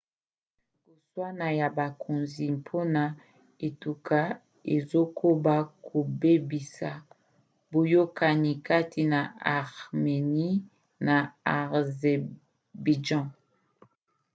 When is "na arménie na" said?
9.13-11.17